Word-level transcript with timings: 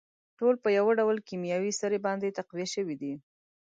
ټول 0.37 0.55
په 0.63 0.69
يوه 0.77 0.91
ډول 0.99 1.17
کيمياوي 1.27 1.71
سرې 1.79 1.99
باندې 2.05 2.35
تقويه 2.37 2.67
شوي 2.75 2.95
دي. 3.01 3.13